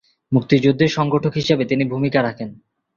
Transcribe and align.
মুক্তিযুদ্ধের 0.31 0.89
সংগঠক 0.89 1.33
হিসেবে 1.35 1.63
তিনি 1.65 1.83
ভূমিকা 1.85 2.19
রাখেন। 2.21 2.49